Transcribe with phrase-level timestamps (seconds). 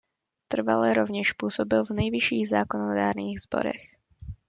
[0.47, 3.95] Trvale rovněž působil v nejvyšších zákonodárných sborech.